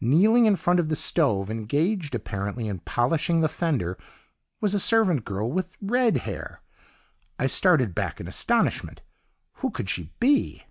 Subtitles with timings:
[0.00, 3.98] "Kneeling in front of the stove, engaged apparently in polishing the fender,
[4.58, 6.62] was a servant girl with RED hair;
[7.38, 9.02] I started back in astonishment.
[9.56, 10.62] 'Who could she be?